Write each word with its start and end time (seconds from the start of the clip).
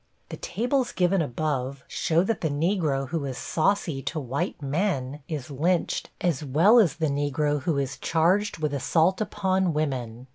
The 0.29 0.37
tables 0.37 0.93
given 0.93 1.21
above 1.21 1.83
show 1.87 2.23
that 2.23 2.41
the 2.41 2.49
Negro 2.49 3.09
who 3.09 3.23
is 3.25 3.37
saucy 3.37 4.01
to 4.01 4.19
white 4.19 4.59
men 4.59 5.21
is 5.27 5.51
lynched 5.51 6.09
as 6.19 6.43
well 6.43 6.79
as 6.79 6.95
the 6.95 7.05
Negro 7.05 7.61
who 7.61 7.77
is 7.77 7.99
charged 7.99 8.57
with 8.57 8.73
assault 8.73 9.21
upon 9.21 9.73
women. 9.75 10.25